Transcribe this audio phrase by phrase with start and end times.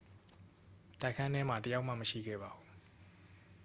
[1.01, 2.69] တိုက်ခန်းထဲမှာ တစ် ယောက်မှ မရှိခဲ့ပါဘူး